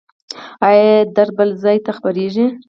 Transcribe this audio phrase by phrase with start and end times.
[0.67, 2.45] ایا درد بل ځای ته خپریږي؟